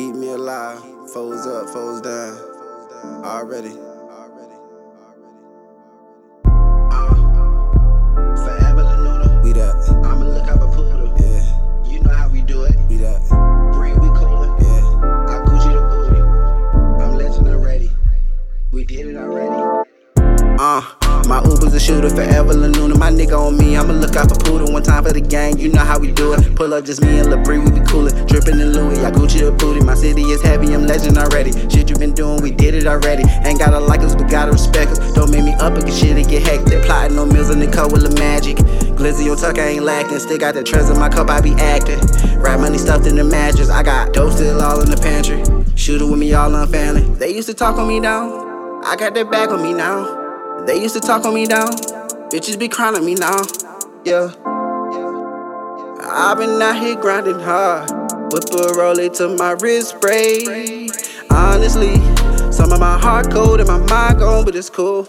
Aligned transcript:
Keep 0.00 0.14
me 0.14 0.28
alive. 0.30 0.80
Foes 1.12 1.46
up, 1.46 1.68
foes 1.68 2.00
down. 2.00 2.34
Already. 3.22 3.89
My 21.26 21.40
Uber's 21.42 21.74
a 21.74 21.80
shooter, 21.80 22.10
forever 22.10 22.54
Lanuna. 22.54 22.98
My 22.98 23.10
nigga 23.10 23.38
on 23.38 23.56
me, 23.56 23.76
I'ma 23.76 23.94
look 23.94 24.16
out 24.16 24.28
for 24.28 24.36
Poodle. 24.36 24.72
One 24.72 24.82
time 24.82 25.04
for 25.04 25.12
the 25.12 25.20
gang, 25.20 25.58
you 25.58 25.70
know 25.70 25.84
how 25.84 25.98
we 25.98 26.12
do 26.12 26.34
it. 26.34 26.54
Pull 26.54 26.74
up 26.74 26.84
just 26.84 27.02
me 27.02 27.18
and 27.18 27.28
LaBrie, 27.28 27.62
we 27.64 27.78
be 27.78 27.84
coolin'. 27.86 28.14
Drippin' 28.26 28.60
in 28.60 28.72
Louis, 28.72 29.04
I 29.04 29.10
Gucci 29.10 29.40
the 29.40 29.52
booty. 29.52 29.80
My 29.80 29.94
city 29.94 30.22
is 30.22 30.42
heavy, 30.42 30.72
I'm 30.72 30.86
legend 30.86 31.18
already. 31.18 31.52
Shit 31.68 31.90
you 31.90 31.96
been 31.96 32.14
doing, 32.14 32.42
we 32.42 32.50
did 32.50 32.74
it 32.74 32.86
already. 32.86 33.24
Ain't 33.44 33.58
gotta 33.58 33.80
like 33.80 34.00
us, 34.00 34.14
but 34.14 34.30
gotta 34.30 34.52
respect 34.52 34.92
us. 34.92 35.12
Don't 35.12 35.30
make 35.30 35.44
me 35.44 35.52
up 35.54 35.74
because 35.74 35.98
shit 35.98 36.16
it 36.16 36.28
get 36.28 36.42
hectic. 36.42 36.84
Plotting 36.84 37.16
no 37.16 37.26
meals 37.26 37.50
in 37.50 37.58
the 37.58 37.66
cup 37.66 37.92
with 37.92 38.02
the 38.02 38.14
magic. 38.20 38.56
Glizzy 38.96 39.30
on 39.30 39.36
tuck, 39.36 39.58
I 39.58 39.68
ain't 39.68 39.84
lacking. 39.84 40.18
Still 40.18 40.38
got 40.38 40.54
the 40.54 40.62
treasure 40.62 40.92
in 40.92 40.98
my 40.98 41.08
cup, 41.08 41.30
I 41.30 41.40
be 41.40 41.52
acting. 41.54 42.00
Rap 42.40 42.60
money 42.60 42.78
stuffed 42.78 43.06
in 43.06 43.16
the 43.16 43.24
mattress. 43.24 43.70
I 43.70 43.82
got 43.82 44.12
dope 44.12 44.32
still 44.32 44.60
all 44.60 44.80
in 44.80 44.90
the 44.90 44.96
pantry. 44.96 45.42
Shooter 45.76 46.06
with 46.06 46.18
me, 46.18 46.32
all 46.34 46.54
on 46.54 46.68
family. 46.68 47.02
They 47.14 47.34
used 47.34 47.48
to 47.48 47.54
talk 47.54 47.76
on 47.78 47.88
me 47.88 48.00
down. 48.00 48.84
I 48.84 48.96
got 48.96 49.14
their 49.14 49.24
back 49.24 49.50
on 49.50 49.62
me 49.62 49.72
now. 49.72 50.19
They 50.66 50.80
used 50.80 50.94
to 50.94 51.00
talk 51.00 51.24
on 51.24 51.34
me 51.34 51.46
down. 51.46 51.70
Bitches 52.30 52.58
be 52.58 52.68
crying 52.68 52.96
on 52.96 53.04
me 53.04 53.14
now. 53.14 53.42
Yeah. 54.04 54.32
I've 56.02 56.38
been 56.38 56.60
out 56.62 56.76
here 56.76 56.96
grinding 56.96 57.40
hard. 57.40 57.90
Whip 58.32 58.44
a 58.52 58.72
roller 58.74 59.08
to 59.08 59.36
my 59.36 59.52
wrist 59.52 59.90
spray. 59.90 60.88
Honestly, 61.30 61.96
some 62.52 62.72
of 62.72 62.78
my 62.78 62.98
heart 62.98 63.30
cold 63.30 63.60
and 63.60 63.68
my 63.68 63.78
mind 63.78 64.18
gone, 64.20 64.44
but 64.44 64.54
it's 64.54 64.70
cool. 64.70 65.04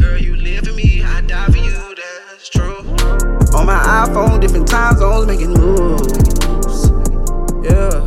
Girl, 0.00 0.18
you 0.18 0.36
live 0.36 0.66
for 0.66 0.72
me, 0.72 1.02
I 1.04 1.20
die 1.20 1.46
for 1.46 1.56
you, 1.56 1.94
that's 2.28 2.48
true. 2.48 2.78
On 3.54 3.66
my 3.66 3.78
iPhone, 4.06 4.40
different 4.40 4.66
time 4.66 4.96
zones, 4.96 5.26
making 5.26 5.54
moves. 5.54 6.90
Yeah. 7.64 8.00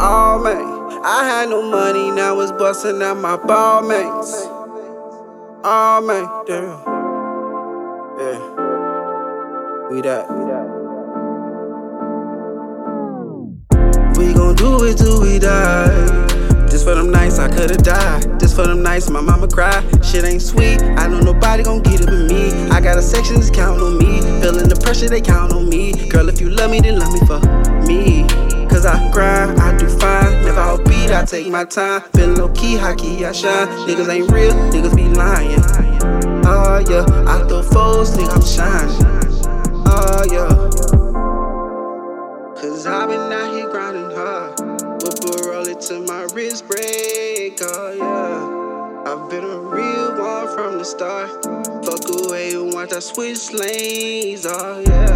Oh 0.00 0.40
man, 0.42 1.02
I 1.04 1.24
had 1.24 1.50
no 1.50 1.62
money, 1.62 2.10
now 2.10 2.40
it's 2.40 2.52
busting 2.52 3.02
out 3.02 3.18
my 3.18 3.36
ball 3.36 3.82
mates. 3.82 4.47
Oh 5.64 6.00
man, 6.00 6.24
damn. 6.46 6.68
Yeah. 8.16 8.38
We 9.90 10.00
that. 10.02 10.28
We 14.16 14.34
gon' 14.34 14.54
do 14.54 14.84
it 14.84 14.98
till 14.98 15.20
we 15.20 15.40
die. 15.40 16.26
Just 16.70 16.84
for 16.84 16.94
them 16.94 17.10
nights 17.10 17.40
I 17.40 17.48
could've 17.48 17.78
died. 17.78 18.38
Just 18.38 18.54
for 18.54 18.68
them 18.68 18.84
nights 18.84 19.10
my 19.10 19.20
mama 19.20 19.48
cried. 19.48 19.82
Shit 20.04 20.24
ain't 20.24 20.42
sweet. 20.42 20.80
I 20.80 21.08
know 21.08 21.18
nobody 21.18 21.64
gon' 21.64 21.82
get 21.82 22.02
it 22.02 22.06
but 22.06 22.30
me. 22.30 22.52
I 22.70 22.80
got 22.80 22.96
a 22.96 23.02
section 23.02 23.34
that's 23.34 23.50
count 23.50 23.82
on 23.82 23.98
me. 23.98 24.20
Feeling 24.40 24.68
the 24.68 24.78
pressure, 24.80 25.08
they 25.08 25.20
count 25.20 25.52
on 25.52 25.68
me. 25.68 25.92
Girl, 26.08 26.28
if 26.28 26.40
you 26.40 26.50
love 26.50 26.70
me, 26.70 26.80
then 26.80 27.00
love 27.00 27.12
me 27.12 27.20
for 27.26 27.40
me. 27.84 28.47
Cause 28.78 28.86
I 28.86 29.10
grind, 29.10 29.58
I 29.58 29.76
do 29.76 29.88
fine. 29.88 30.44
Never 30.44 30.60
all 30.60 30.78
beat, 30.78 31.10
I 31.10 31.24
take 31.24 31.48
my 31.48 31.64
time. 31.64 32.00
Feeling 32.14 32.36
low 32.36 32.48
key, 32.50 32.76
high 32.76 32.94
key, 32.94 33.24
I 33.24 33.32
shine. 33.32 33.66
Niggas 33.88 34.08
ain't 34.08 34.30
real, 34.30 34.52
niggas 34.70 34.94
be 34.94 35.08
lying. 35.08 35.58
Oh 36.46 36.78
yeah, 36.88 37.04
I 37.26 37.44
throw 37.48 37.62
foes, 37.62 38.16
nigga, 38.16 38.36
I'm 38.36 38.42
shining. 38.46 38.94
Oh 39.84 40.22
yeah. 40.30 40.54
Cause 42.54 42.86
I've 42.86 43.08
been 43.08 43.32
out 43.32 43.52
here 43.52 43.68
grinding 43.68 44.12
hard. 44.12 44.60
Whip 45.02 45.24
a 45.24 45.48
roll 45.48 45.66
it 45.66 45.80
to 45.88 45.98
my 46.02 46.28
wrist 46.32 46.68
break, 46.68 47.58
oh 47.60 47.92
yeah. 47.98 49.12
I've 49.12 49.28
been 49.28 49.42
a 49.42 49.58
real 49.58 50.22
one 50.22 50.54
from 50.54 50.78
the 50.78 50.84
start. 50.84 51.30
Fuck 51.84 52.28
away 52.28 52.52
and 52.54 52.72
watch 52.72 52.92
I 52.92 53.00
switch 53.00 53.50
lanes, 53.52 54.46
oh 54.48 54.84
yeah. 54.86 55.07